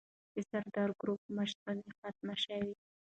د 0.33 0.35
سردارو 0.49 0.97
ګروپ 1.01 1.21
مشراني 1.37 1.89
ختمه 1.99 2.35
سوې 2.43 2.59
ده. 2.67 2.75